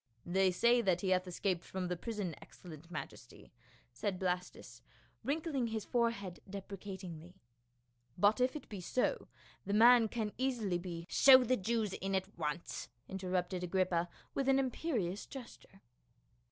"They 0.35 0.49
say 0.49 0.81
that 0.81 1.01
he 1.01 1.09
hath 1.09 1.27
escaped 1.27 1.63
from 1.63 1.87
the 1.87 1.95
prison, 1.95 2.33
excellent 2.41 2.89
majesty," 2.89 3.51
said 3.93 4.17
Blastus, 4.17 4.81
wrinkling 5.23 5.67
his 5.67 5.85
fore 5.85 6.09
head 6.09 6.39
deprecatingly," 6.49 7.35
but 8.17 8.41
if 8.41 8.55
it 8.55 8.67
be 8.67 8.81
so, 8.81 9.27
the 9.63 9.75
man 9.75 10.07
can 10.07 10.33
easily 10.39 10.79
be 10.79 11.05
—""Show 11.11 11.41
in 11.41 11.47
the 11.49 11.55
Jews 11.55 11.93
at 12.01 12.35
once," 12.35 12.89
interrupted 13.07 13.63
Agrippa 13.63 14.09
with 14.33 14.49
an 14.49 14.57
imperious 14.57 15.27
gesture. 15.27 15.81